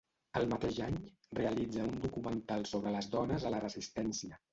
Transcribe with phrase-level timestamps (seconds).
[0.39, 0.95] El mateix any,
[1.39, 4.41] realitza un documental sobre les dones a la resistència.